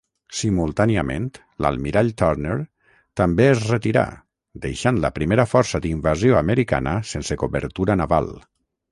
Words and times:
Simultàniament 0.35 1.25
l'almirall 1.65 2.07
Turner 2.21 2.55
també 3.21 3.45
es 3.49 3.61
retirà, 3.71 4.05
deixant 4.63 4.97
la 5.03 5.11
primera 5.19 5.45
força 5.51 5.81
d'invasió 5.83 6.39
americana 6.41 6.95
sense 7.11 7.37
cobertura 7.43 7.99
naval. 8.03 8.31